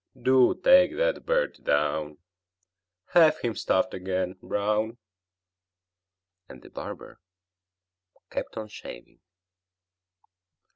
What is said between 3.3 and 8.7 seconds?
him stuffed again, Brown!" And the barber kept on